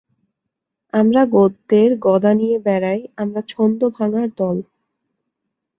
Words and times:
আমরা 0.93 1.21
গদ্যের 1.31 1.91
গদা 1.99 2.31
নিয়ে 2.33 2.57
বেড়াই, 2.59 3.01
আমরা 3.17 3.41
ছন্দ 3.47 3.81
ভাঙার 3.89 4.27
দল। 4.37 4.57